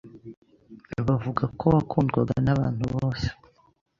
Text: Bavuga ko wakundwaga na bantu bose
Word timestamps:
Bavuga 1.07 1.43
ko 1.59 1.65
wakundwaga 1.75 2.33
na 2.45 2.57
bantu 2.59 2.83
bose 2.93 3.27